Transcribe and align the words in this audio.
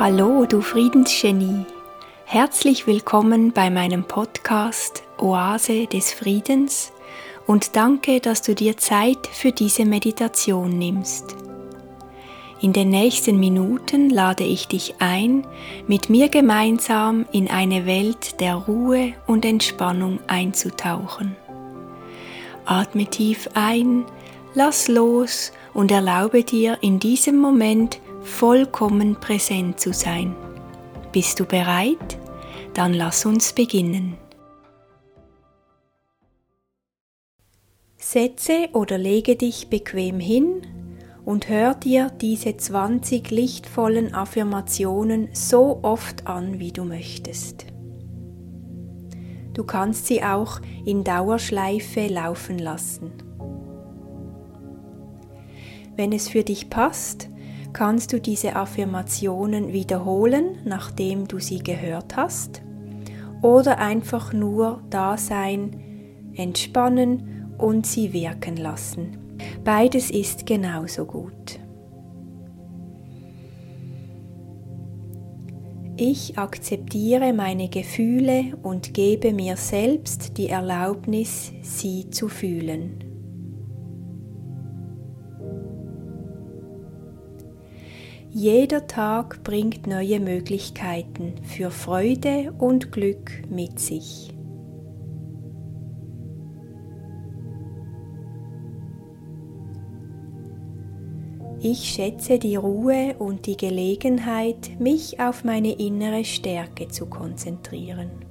Hallo, 0.00 0.46
du 0.46 0.60
Friedensgenie. 0.60 1.66
Herzlich 2.24 2.86
willkommen 2.86 3.50
bei 3.50 3.68
meinem 3.68 4.04
Podcast 4.04 5.02
Oase 5.18 5.88
des 5.88 6.12
Friedens 6.12 6.92
und 7.48 7.74
danke, 7.74 8.20
dass 8.20 8.40
du 8.42 8.54
dir 8.54 8.76
Zeit 8.76 9.26
für 9.26 9.50
diese 9.50 9.84
Meditation 9.84 10.78
nimmst. 10.78 11.34
In 12.60 12.72
den 12.72 12.90
nächsten 12.90 13.40
Minuten 13.40 14.08
lade 14.08 14.44
ich 14.44 14.68
dich 14.68 14.94
ein, 15.00 15.44
mit 15.88 16.08
mir 16.10 16.28
gemeinsam 16.28 17.26
in 17.32 17.50
eine 17.50 17.84
Welt 17.84 18.40
der 18.40 18.54
Ruhe 18.54 19.14
und 19.26 19.44
Entspannung 19.44 20.20
einzutauchen. 20.28 21.34
Atme 22.66 23.06
tief 23.06 23.48
ein, 23.54 24.04
lass 24.54 24.86
los 24.86 25.50
und 25.74 25.90
erlaube 25.90 26.44
dir 26.44 26.78
in 26.82 27.00
diesem 27.00 27.36
Moment 27.36 27.98
vollkommen 28.22 29.16
präsent 29.16 29.80
zu 29.80 29.92
sein. 29.92 30.34
Bist 31.12 31.40
du 31.40 31.44
bereit? 31.44 32.18
Dann 32.74 32.94
lass 32.94 33.26
uns 33.26 33.52
beginnen. 33.52 34.16
Setze 37.96 38.68
oder 38.72 38.96
lege 38.96 39.36
dich 39.36 39.68
bequem 39.68 40.20
hin 40.20 40.62
und 41.24 41.48
hör 41.48 41.74
dir 41.74 42.10
diese 42.20 42.56
20 42.56 43.30
lichtvollen 43.30 44.14
Affirmationen 44.14 45.28
so 45.32 45.80
oft 45.82 46.26
an, 46.26 46.58
wie 46.58 46.72
du 46.72 46.84
möchtest. 46.84 47.66
Du 49.52 49.64
kannst 49.64 50.06
sie 50.06 50.22
auch 50.22 50.60
in 50.86 51.04
Dauerschleife 51.04 52.06
laufen 52.06 52.58
lassen. 52.58 53.12
Wenn 55.96 56.12
es 56.12 56.28
für 56.28 56.44
dich 56.44 56.70
passt, 56.70 57.28
kannst 57.72 58.12
du 58.12 58.20
diese 58.20 58.56
Affirmationen 58.56 59.72
wiederholen, 59.72 60.58
nachdem 60.64 61.28
du 61.28 61.38
sie 61.38 61.58
gehört 61.58 62.16
hast, 62.16 62.62
oder 63.42 63.78
einfach 63.78 64.32
nur 64.32 64.82
da 64.90 65.16
sein, 65.16 65.80
entspannen 66.34 67.54
und 67.58 67.86
sie 67.86 68.12
wirken 68.12 68.56
lassen. 68.56 69.18
Beides 69.64 70.10
ist 70.10 70.46
genauso 70.46 71.04
gut. 71.04 71.60
Ich 76.00 76.38
akzeptiere 76.38 77.32
meine 77.32 77.68
Gefühle 77.68 78.56
und 78.62 78.94
gebe 78.94 79.32
mir 79.32 79.56
selbst 79.56 80.38
die 80.38 80.48
Erlaubnis, 80.48 81.52
sie 81.62 82.08
zu 82.10 82.28
fühlen. 82.28 83.07
Jeder 88.40 88.86
Tag 88.86 89.42
bringt 89.42 89.88
neue 89.88 90.20
Möglichkeiten 90.20 91.34
für 91.42 91.72
Freude 91.72 92.54
und 92.56 92.92
Glück 92.92 93.32
mit 93.50 93.80
sich. 93.80 94.32
Ich 101.60 101.80
schätze 101.80 102.38
die 102.38 102.54
Ruhe 102.54 103.16
und 103.18 103.46
die 103.46 103.56
Gelegenheit, 103.56 104.78
mich 104.78 105.18
auf 105.18 105.42
meine 105.42 105.72
innere 105.72 106.24
Stärke 106.24 106.86
zu 106.86 107.06
konzentrieren. 107.06 108.27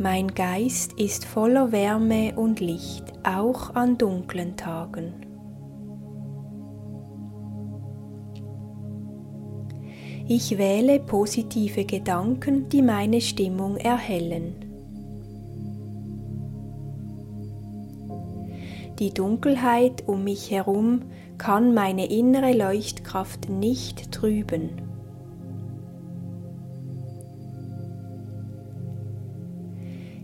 Mein 0.00 0.28
Geist 0.28 0.92
ist 0.92 1.24
voller 1.24 1.72
Wärme 1.72 2.34
und 2.36 2.60
Licht, 2.60 3.12
auch 3.24 3.74
an 3.74 3.98
dunklen 3.98 4.56
Tagen. 4.56 5.12
Ich 10.28 10.56
wähle 10.56 11.00
positive 11.00 11.84
Gedanken, 11.84 12.68
die 12.68 12.80
meine 12.80 13.20
Stimmung 13.20 13.76
erhellen. 13.76 14.54
Die 19.00 19.12
Dunkelheit 19.12 20.06
um 20.06 20.22
mich 20.22 20.52
herum 20.52 21.06
kann 21.38 21.74
meine 21.74 22.08
innere 22.08 22.52
Leuchtkraft 22.52 23.48
nicht 23.48 24.12
trüben. 24.12 24.87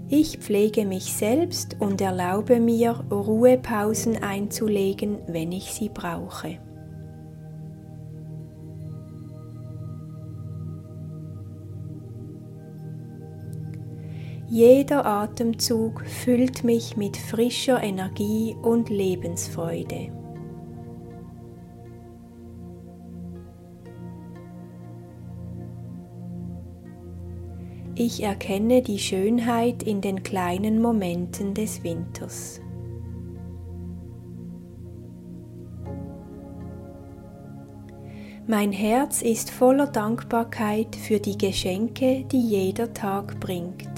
Ich 0.08 0.38
pflege 0.38 0.84
mich 0.84 1.14
selbst 1.14 1.76
und 1.80 2.00
erlaube 2.00 2.60
mir, 2.60 2.92
Ruhepausen 3.10 4.22
einzulegen, 4.22 5.18
wenn 5.26 5.50
ich 5.50 5.72
sie 5.72 5.88
brauche. 5.88 6.58
Jeder 14.46 15.06
Atemzug 15.06 16.06
füllt 16.06 16.62
mich 16.64 16.96
mit 16.96 17.16
frischer 17.16 17.82
Energie 17.82 18.54
und 18.62 18.90
Lebensfreude. 18.90 20.23
Ich 27.96 28.24
erkenne 28.24 28.82
die 28.82 28.98
Schönheit 28.98 29.84
in 29.84 30.00
den 30.00 30.24
kleinen 30.24 30.82
Momenten 30.82 31.54
des 31.54 31.84
Winters. 31.84 32.60
Mein 38.48 38.72
Herz 38.72 39.22
ist 39.22 39.48
voller 39.52 39.86
Dankbarkeit 39.86 40.96
für 40.96 41.20
die 41.20 41.38
Geschenke, 41.38 42.24
die 42.24 42.40
jeder 42.40 42.92
Tag 42.92 43.38
bringt. 43.38 43.88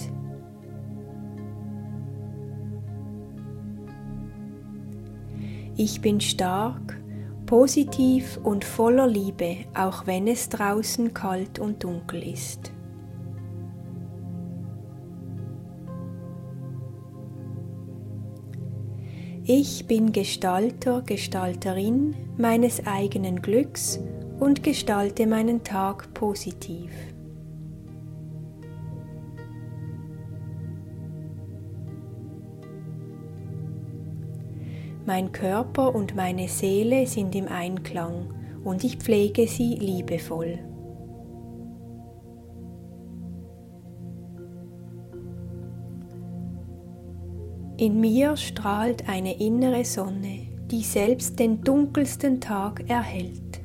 Ich 5.74 6.02
bin 6.02 6.20
stark, 6.20 7.00
positiv 7.46 8.38
und 8.44 8.66
voller 8.66 9.06
Liebe, 9.06 9.56
auch 9.74 10.06
wenn 10.06 10.28
es 10.28 10.50
draußen 10.50 11.14
kalt 11.14 11.58
und 11.58 11.82
dunkel 11.82 12.22
ist. 12.22 12.75
Ich 19.48 19.86
bin 19.86 20.10
Gestalter, 20.10 21.02
Gestalterin 21.02 22.16
meines 22.36 22.84
eigenen 22.84 23.40
Glücks 23.42 24.00
und 24.40 24.64
gestalte 24.64 25.24
meinen 25.28 25.62
Tag 25.62 26.12
positiv. 26.14 26.90
Mein 35.04 35.30
Körper 35.30 35.94
und 35.94 36.16
meine 36.16 36.48
Seele 36.48 37.06
sind 37.06 37.36
im 37.36 37.46
Einklang 37.46 38.34
und 38.64 38.82
ich 38.82 38.96
pflege 38.96 39.46
sie 39.46 39.76
liebevoll. 39.76 40.58
In 47.78 48.00
mir 48.00 48.38
strahlt 48.38 49.06
eine 49.06 49.38
innere 49.38 49.84
Sonne, 49.84 50.48
die 50.70 50.80
selbst 50.80 51.38
den 51.38 51.60
dunkelsten 51.60 52.40
Tag 52.40 52.88
erhält. 52.88 53.60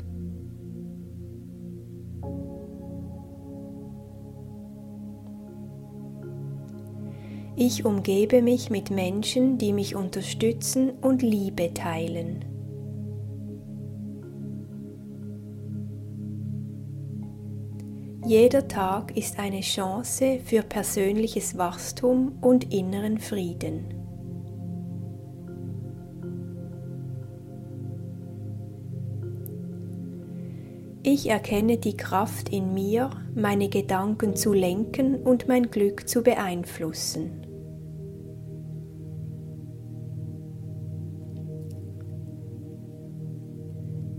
Ich 7.56 7.86
umgebe 7.86 8.42
mich 8.42 8.70
mit 8.70 8.92
Menschen, 8.92 9.58
die 9.58 9.72
mich 9.72 9.96
unterstützen 9.96 10.90
und 11.02 11.22
Liebe 11.22 11.74
teilen. 11.74 12.44
Jeder 18.26 18.68
Tag 18.68 19.16
ist 19.16 19.40
eine 19.40 19.62
Chance 19.62 20.40
für 20.44 20.64
persönliches 20.64 21.58
Wachstum 21.58 22.38
und 22.42 22.74
inneren 22.74 23.18
Frieden. 23.18 24.01
Ich 31.14 31.30
erkenne 31.30 31.78
die 31.78 31.98
Kraft 31.98 32.48
in 32.48 32.74
mir, 32.74 33.10
meine 33.36 33.68
Gedanken 33.68 34.34
zu 34.34 34.54
lenken 34.54 35.16
und 35.16 35.46
mein 35.46 35.70
Glück 35.70 36.08
zu 36.08 36.24
beeinflussen. 36.24 37.46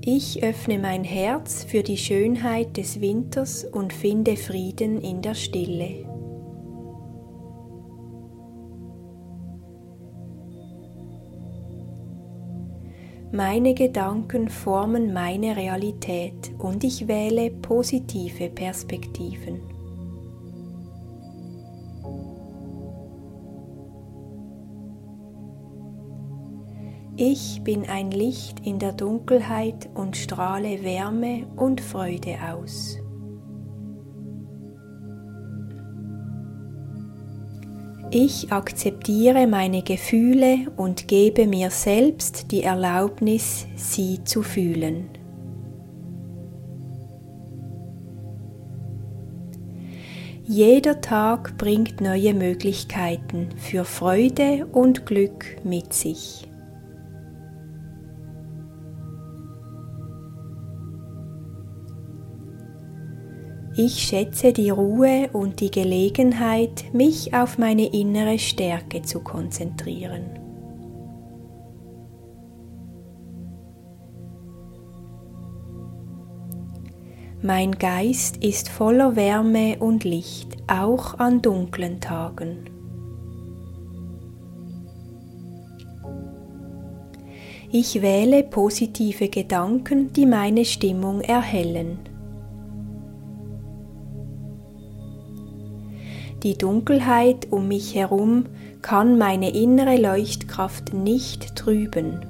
Ich 0.05 0.45
öffne 0.45 0.79
mein 0.79 1.03
Herz 1.03 1.65
für 1.65 1.83
die 1.83 1.97
Schönheit 1.97 2.77
des 2.77 3.01
Winters 3.01 3.65
und 3.65 3.95
finde 3.95 4.37
Frieden 4.37 5.01
in 5.01 5.23
der 5.23 5.35
Stille. 5.35 6.12
Meine 13.35 13.73
Gedanken 13.73 14.51
formen 14.51 15.15
meine 15.15 15.57
Realität 15.57 16.53
und 16.59 16.85
ich 16.85 17.09
wähle 17.09 17.51
positive 17.51 18.51
Perspektiven. 18.51 19.63
Ich 27.17 27.63
bin 27.65 27.89
ein 27.89 28.11
Licht 28.11 28.67
in 28.67 28.79
der 28.79 28.93
Dunkelheit 28.93 29.89
und 29.95 30.15
strahle 30.19 30.83
Wärme 30.83 31.47
und 31.57 31.81
Freude 31.81 32.37
aus. 32.53 32.99
Ich 38.15 38.53
akzeptiere 38.53 39.47
meine 39.47 39.81
Gefühle 39.81 40.71
und 40.77 41.09
gebe 41.09 41.47
mir 41.47 41.71
selbst 41.71 42.53
die 42.53 42.63
Erlaubnis, 42.63 43.67
sie 43.75 44.23
zu 44.23 44.43
fühlen. 44.43 45.09
Jeder 50.45 51.01
Tag 51.01 51.57
bringt 51.57 52.03
neue 52.03 52.35
Möglichkeiten 52.35 53.49
für 53.57 53.87
Freude 53.87 54.67
und 54.73 55.07
Glück 55.07 55.47
mit 55.65 55.95
sich. 55.95 56.52
Ich 63.75 64.03
schätze 64.03 64.53
die 64.53 64.69
Ruhe 64.69 65.31
und 65.33 65.61
die 65.61 65.71
Gelegenheit, 65.71 66.85
mich 66.93 67.33
auf 67.33 67.57
meine 67.57 67.87
innere 67.87 68.39
Stärke 68.39 69.01
zu 69.01 69.21
konzentrieren. 69.21 70.25
Mein 77.41 77.73
Geist 77.73 78.37
ist 78.45 78.69
voller 78.69 79.17
Wärme 79.17 79.79
und 79.79 80.05
Licht, 80.05 80.59
auch 80.67 81.19
an 81.19 81.41
dunklen 81.41 81.99
Tagen. 81.99 82.69
Ich 87.73 88.03
wähle 88.03 88.43
positive 88.43 89.31
Gedanken, 89.31 90.13
die 90.13 90.27
meine 90.27 90.67
Stimmung 90.67 91.23
erhellen. 91.23 92.12
Die 96.43 96.59
Dunkelheit 96.59 97.47
um 97.51 97.69
mich 97.69 97.95
herum 97.95 98.47
kann 98.81 99.17
meine 99.17 99.55
innere 99.55 99.97
Leuchtkraft 99.97 100.93
nicht 100.93 101.55
trüben. 101.55 102.27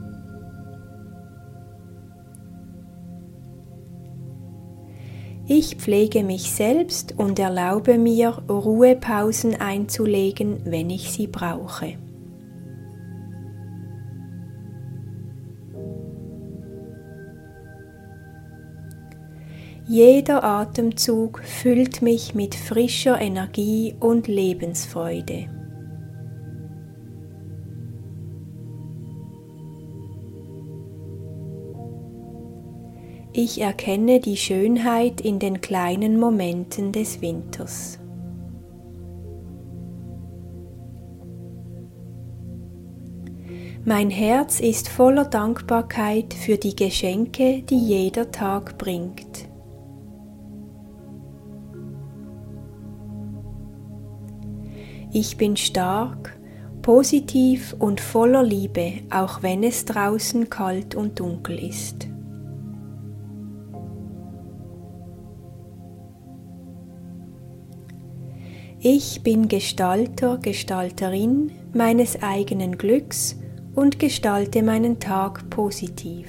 Ich 5.48 5.76
pflege 5.76 6.22
mich 6.22 6.52
selbst 6.52 7.14
und 7.18 7.38
erlaube 7.38 7.98
mir, 7.98 8.42
Ruhepausen 8.48 9.60
einzulegen, 9.60 10.60
wenn 10.64 10.90
ich 10.90 11.10
sie 11.10 11.26
brauche. 11.26 11.94
Jeder 19.88 20.44
Atemzug 20.44 21.40
füllt 21.44 22.02
mich 22.02 22.34
mit 22.34 22.54
frischer 22.54 23.20
Energie 23.20 23.94
und 23.98 24.28
Lebensfreude. 24.28 25.48
Ich 33.34 33.60
erkenne 33.60 34.20
die 34.20 34.36
Schönheit 34.36 35.20
in 35.20 35.38
den 35.38 35.60
kleinen 35.60 36.20
Momenten 36.20 36.92
des 36.92 37.20
Winters. 37.20 37.98
Mein 43.84 44.10
Herz 44.10 44.60
ist 44.60 44.88
voller 44.88 45.24
Dankbarkeit 45.24 46.34
für 46.34 46.56
die 46.56 46.76
Geschenke, 46.76 47.62
die 47.62 47.78
jeder 47.78 48.30
Tag 48.30 48.78
bringt. 48.78 49.51
Ich 55.14 55.36
bin 55.36 55.58
stark, 55.58 56.38
positiv 56.80 57.76
und 57.78 58.00
voller 58.00 58.42
Liebe, 58.42 58.94
auch 59.10 59.42
wenn 59.42 59.62
es 59.62 59.84
draußen 59.84 60.48
kalt 60.48 60.94
und 60.94 61.20
dunkel 61.20 61.62
ist. 61.62 62.08
Ich 68.80 69.22
bin 69.22 69.48
Gestalter, 69.48 70.38
Gestalterin 70.38 71.52
meines 71.74 72.22
eigenen 72.22 72.78
Glücks 72.78 73.38
und 73.74 73.98
gestalte 73.98 74.62
meinen 74.62 74.98
Tag 74.98 75.50
positiv. 75.50 76.26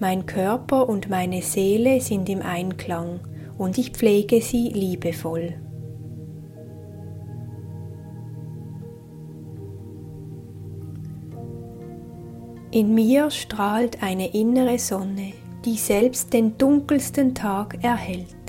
Mein 0.00 0.24
Körper 0.24 0.88
und 0.88 1.10
meine 1.10 1.42
Seele 1.42 2.00
sind 2.00 2.30
im 2.30 2.40
Einklang 2.40 3.20
und 3.58 3.76
ich 3.76 3.90
pflege 3.90 4.40
sie 4.40 4.70
liebevoll. 4.70 5.60
In 12.70 12.94
mir 12.94 13.30
strahlt 13.30 14.02
eine 14.02 14.32
innere 14.32 14.78
Sonne, 14.78 15.34
die 15.66 15.76
selbst 15.76 16.32
den 16.32 16.56
dunkelsten 16.56 17.34
Tag 17.34 17.84
erhält. 17.84 18.39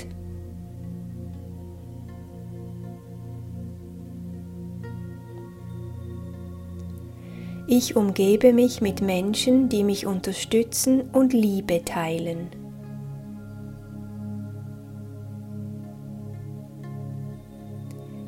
Ich 7.74 7.96
umgebe 7.96 8.52
mich 8.52 8.82
mit 8.82 9.00
Menschen, 9.00 9.70
die 9.70 9.82
mich 9.82 10.06
unterstützen 10.06 11.08
und 11.10 11.32
Liebe 11.32 11.82
teilen. 11.82 12.50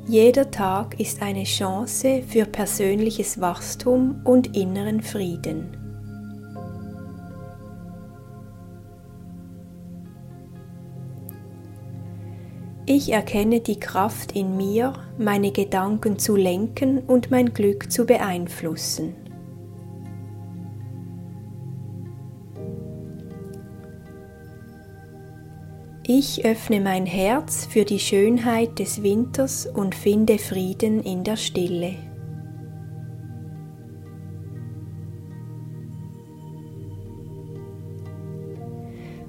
Jeder 0.08 0.50
Tag 0.50 0.98
ist 0.98 1.20
eine 1.20 1.44
Chance 1.44 2.22
für 2.26 2.46
persönliches 2.46 3.38
Wachstum 3.38 4.22
und 4.24 4.56
inneren 4.56 5.02
Frieden. 5.02 5.76
Ich 12.86 13.12
erkenne 13.12 13.60
die 13.60 13.78
Kraft 13.78 14.32
in 14.32 14.56
mir, 14.56 14.94
meine 15.18 15.52
Gedanken 15.52 16.18
zu 16.18 16.34
lenken 16.34 17.00
und 17.00 17.30
mein 17.30 17.52
Glück 17.52 17.92
zu 17.92 18.06
beeinflussen. 18.06 19.16
Ich 26.06 26.44
öffne 26.44 26.82
mein 26.82 27.06
Herz 27.06 27.64
für 27.64 27.86
die 27.86 27.98
Schönheit 27.98 28.78
des 28.78 29.02
Winters 29.02 29.64
und 29.64 29.94
finde 29.94 30.36
Frieden 30.36 31.02
in 31.02 31.24
der 31.24 31.36
Stille. 31.36 31.94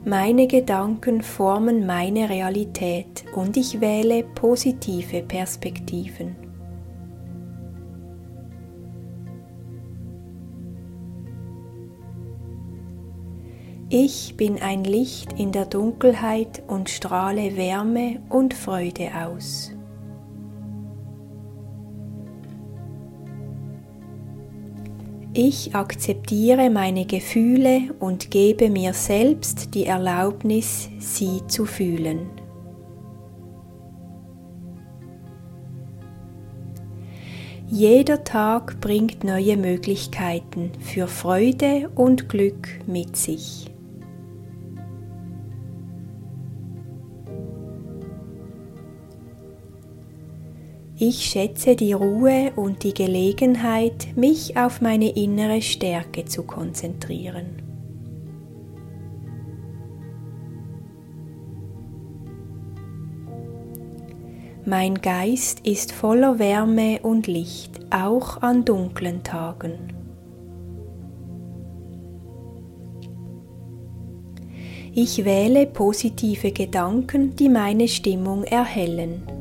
Meine 0.03 0.47
Gedanken 0.47 1.21
formen 1.21 1.85
meine 1.85 2.29
Realität 2.29 3.23
und 3.33 3.55
ich 3.55 3.79
wähle 3.79 4.23
positive 4.23 5.23
Perspektiven. 5.23 6.44
Ich 13.97 14.35
bin 14.35 14.61
ein 14.61 14.83
Licht 14.83 15.39
in 15.39 15.53
der 15.53 15.63
Dunkelheit 15.63 16.63
und 16.67 16.89
strahle 16.89 17.55
Wärme 17.55 18.19
und 18.27 18.53
Freude 18.53 19.09
aus. 19.25 19.71
Ich 25.33 25.73
akzeptiere 25.73 26.69
meine 26.69 27.05
Gefühle 27.05 27.95
und 28.01 28.31
gebe 28.31 28.69
mir 28.69 28.91
selbst 28.91 29.73
die 29.73 29.85
Erlaubnis, 29.85 30.89
sie 30.99 31.47
zu 31.47 31.63
fühlen. 31.63 32.29
Jeder 37.69 38.25
Tag 38.25 38.81
bringt 38.81 39.23
neue 39.23 39.55
Möglichkeiten 39.55 40.73
für 40.81 41.07
Freude 41.07 41.89
und 41.95 42.27
Glück 42.27 42.67
mit 42.87 43.15
sich. 43.15 43.71
Ich 50.97 51.25
schätze 51.25 51.75
die 51.75 51.91
Ruhe 51.91 52.53
und 52.55 52.83
die 52.83 52.93
Gelegenheit, 52.93 54.15
mich 54.15 54.55
auf 54.55 54.79
meine 54.79 55.09
innere 55.09 55.61
Stärke 55.61 56.23
zu 56.23 56.43
konzentrieren. 56.43 57.61
Mein 64.63 64.95
Geist 65.01 65.67
ist 65.67 65.91
voller 65.91 66.39
Wärme 66.39 67.01
und 67.03 67.27
Licht, 67.27 67.77
auch 67.91 68.41
an 68.41 68.63
dunklen 68.63 69.21
Tagen. 69.21 69.73
Ich 74.93 75.25
wähle 75.25 75.65
positive 75.65 76.53
Gedanken, 76.53 77.35
die 77.35 77.49
meine 77.49 77.89
Stimmung 77.89 78.45
erhellen. 78.45 79.34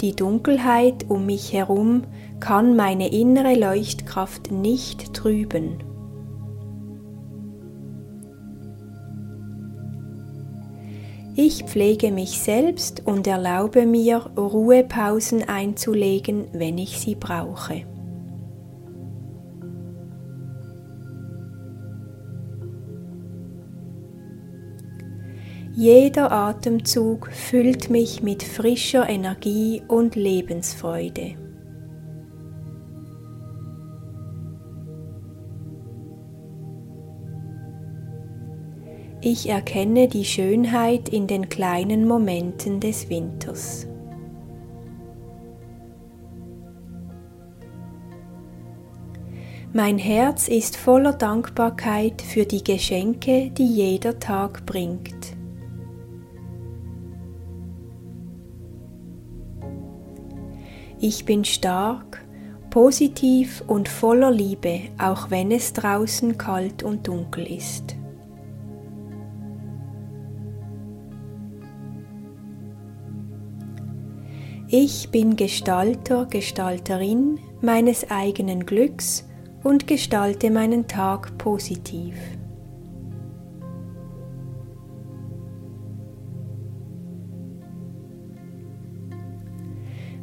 Die 0.00 0.16
Dunkelheit 0.16 1.10
um 1.10 1.26
mich 1.26 1.52
herum 1.52 2.04
kann 2.40 2.74
meine 2.74 3.12
innere 3.12 3.54
Leuchtkraft 3.54 4.50
nicht 4.50 5.12
trüben. 5.12 5.84
Ich 11.36 11.64
pflege 11.64 12.10
mich 12.12 12.40
selbst 12.40 13.06
und 13.06 13.26
erlaube 13.26 13.86
mir, 13.86 14.18
Ruhepausen 14.36 15.48
einzulegen, 15.48 16.46
wenn 16.52 16.78
ich 16.78 16.98
sie 16.98 17.14
brauche. 17.14 17.82
Jeder 25.80 26.30
Atemzug 26.30 27.30
füllt 27.32 27.88
mich 27.88 28.22
mit 28.22 28.42
frischer 28.42 29.08
Energie 29.08 29.80
und 29.88 30.14
Lebensfreude. 30.14 31.36
Ich 39.22 39.48
erkenne 39.48 40.08
die 40.08 40.26
Schönheit 40.26 41.08
in 41.08 41.26
den 41.26 41.48
kleinen 41.48 42.06
Momenten 42.06 42.80
des 42.80 43.08
Winters. 43.08 43.86
Mein 49.72 49.96
Herz 49.96 50.46
ist 50.46 50.76
voller 50.76 51.14
Dankbarkeit 51.14 52.20
für 52.20 52.44
die 52.44 52.62
Geschenke, 52.62 53.50
die 53.50 53.66
jeder 53.66 54.18
Tag 54.18 54.66
bringt. 54.66 55.19
Ich 61.02 61.24
bin 61.24 61.46
stark, 61.46 62.22
positiv 62.68 63.64
und 63.66 63.88
voller 63.88 64.30
Liebe, 64.30 64.82
auch 64.98 65.30
wenn 65.30 65.50
es 65.50 65.72
draußen 65.72 66.36
kalt 66.36 66.82
und 66.82 67.08
dunkel 67.08 67.50
ist. 67.50 67.96
Ich 74.68 75.10
bin 75.10 75.36
Gestalter, 75.36 76.26
Gestalterin 76.26 77.38
meines 77.62 78.10
eigenen 78.10 78.66
Glücks 78.66 79.26
und 79.64 79.86
gestalte 79.86 80.50
meinen 80.50 80.86
Tag 80.86 81.38
positiv. 81.38 82.14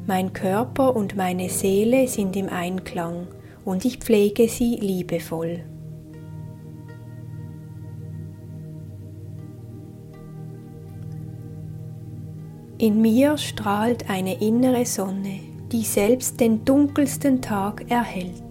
Mein 0.08 0.32
Körper 0.32 0.96
und 0.96 1.18
meine 1.18 1.50
Seele 1.50 2.08
sind 2.08 2.38
im 2.38 2.48
Einklang 2.48 3.28
und 3.66 3.84
ich 3.84 3.98
pflege 3.98 4.48
sie 4.48 4.78
liebevoll. 4.78 5.66
In 12.78 13.02
mir 13.02 13.38
strahlt 13.38 14.10
eine 14.10 14.40
innere 14.40 14.86
Sonne, 14.86 15.42
die 15.74 15.84
selbst 15.84 16.40
den 16.40 16.64
dunkelsten 16.64 17.42
Tag 17.42 17.92
erhält. 17.92 18.47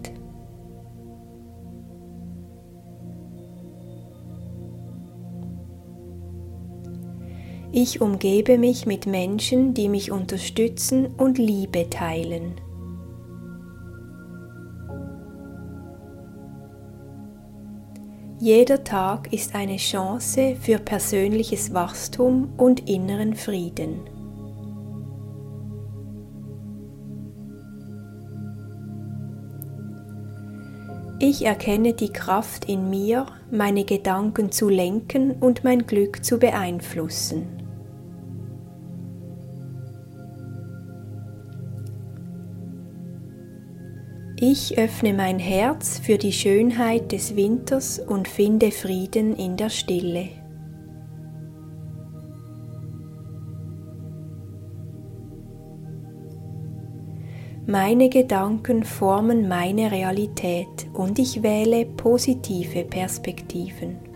Ich 7.79 8.01
umgebe 8.01 8.57
mich 8.57 8.87
mit 8.87 9.05
Menschen, 9.05 9.75
die 9.75 9.87
mich 9.87 10.11
unterstützen 10.11 11.13
und 11.15 11.37
Liebe 11.37 11.87
teilen. 11.91 12.59
Jeder 18.39 18.83
Tag 18.83 19.31
ist 19.31 19.53
eine 19.53 19.77
Chance 19.77 20.55
für 20.59 20.79
persönliches 20.79 21.71
Wachstum 21.71 22.51
und 22.57 22.89
inneren 22.89 23.35
Frieden. 23.35 23.99
Ich 31.19 31.45
erkenne 31.45 31.93
die 31.93 32.11
Kraft 32.11 32.65
in 32.65 32.89
mir, 32.89 33.27
meine 33.51 33.85
Gedanken 33.85 34.51
zu 34.51 34.67
lenken 34.67 35.33
und 35.33 35.63
mein 35.63 35.85
Glück 35.85 36.25
zu 36.25 36.39
beeinflussen. 36.39 37.66
Ich 44.39 44.77
öffne 44.77 45.15
mein 45.15 45.39
Herz 45.39 45.97
für 45.97 46.19
die 46.19 46.31
Schönheit 46.31 47.11
des 47.11 47.35
Winters 47.35 47.97
und 47.97 48.27
finde 48.27 48.69
Frieden 48.69 49.35
in 49.35 49.57
der 49.57 49.69
Stille. 49.69 50.29
Meine 57.65 58.09
Gedanken 58.09 58.83
formen 58.83 59.47
meine 59.47 59.91
Realität 59.91 60.87
und 60.93 61.17
ich 61.17 61.41
wähle 61.41 61.87
positive 61.87 62.83
Perspektiven. 62.83 64.06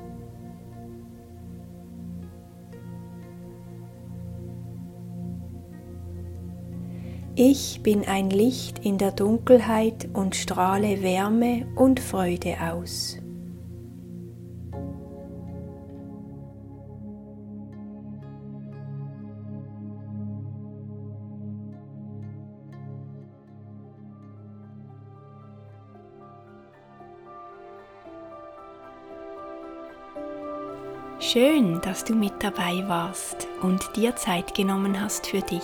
Ich 7.35 7.81
bin 7.81 8.05
ein 8.05 8.29
Licht 8.29 8.79
in 8.79 8.97
der 8.97 9.11
Dunkelheit 9.11 10.09
und 10.11 10.35
strahle 10.35 11.01
Wärme 11.01 11.65
und 11.75 12.01
Freude 12.01 12.57
aus. 12.61 13.17
Schön, 31.21 31.79
dass 31.79 32.03
du 32.03 32.13
mit 32.13 32.33
dabei 32.39 32.83
warst 32.89 33.47
und 33.61 33.95
dir 33.95 34.17
Zeit 34.17 34.53
genommen 34.53 34.99
hast 34.99 35.27
für 35.27 35.39
dich. 35.39 35.61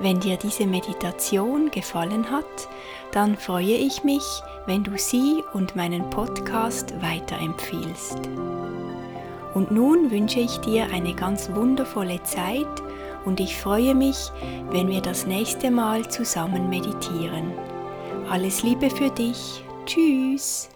Wenn 0.00 0.20
dir 0.20 0.36
diese 0.36 0.66
Meditation 0.66 1.70
gefallen 1.70 2.30
hat, 2.30 2.68
dann 3.12 3.36
freue 3.36 3.74
ich 3.74 4.04
mich, 4.04 4.24
wenn 4.66 4.82
du 4.82 4.96
sie 4.96 5.42
und 5.52 5.76
meinen 5.76 6.08
Podcast 6.10 6.94
weiterempfiehlst. 7.02 8.18
Und 9.54 9.70
nun 9.70 10.10
wünsche 10.10 10.40
ich 10.40 10.56
dir 10.58 10.86
eine 10.92 11.14
ganz 11.14 11.50
wundervolle 11.52 12.22
Zeit 12.22 12.66
und 13.24 13.38
ich 13.38 13.56
freue 13.56 13.94
mich, 13.94 14.30
wenn 14.70 14.88
wir 14.88 15.00
das 15.00 15.26
nächste 15.26 15.70
Mal 15.70 16.08
zusammen 16.08 16.68
meditieren. 16.68 17.52
Alles 18.30 18.62
Liebe 18.62 18.88
für 18.88 19.10
dich. 19.10 19.62
Tschüss. 19.84 20.71